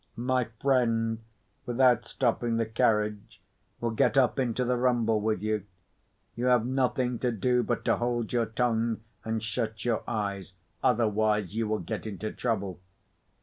[0.15, 1.19] "My friend,
[1.67, 3.39] without stopping the carriage,
[3.79, 5.65] will get up into the rumble with you.
[6.33, 10.53] You have nothing to do but to hold your tongue, and shut your eyes.
[10.81, 12.79] Otherwise, you will get into trouble."